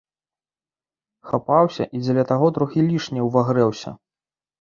[1.31, 3.95] Хапаўся і дзеля таго троху лішне ўвагрэўся.